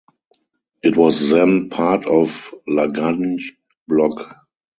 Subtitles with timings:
[0.81, 3.51] It was then part of Lalganj
[3.87, 4.17] block.